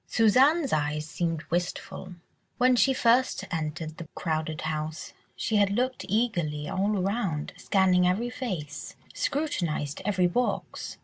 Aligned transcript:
Suzanne's 0.07 0.73
eyes 0.73 1.07
seemed 1.07 1.43
wistful; 1.51 2.15
when 2.57 2.75
she 2.75 2.91
first 2.91 3.45
entered 3.51 3.97
the 3.97 4.07
crowded 4.15 4.61
house, 4.61 5.13
she 5.35 5.57
had 5.57 5.69
looked 5.69 6.07
eagerly 6.09 6.67
all 6.67 6.97
around, 6.97 7.53
scanned 7.55 8.03
every 8.03 8.31
face, 8.31 8.95
scrutinised 9.13 10.01
every 10.03 10.25
box. 10.25 10.97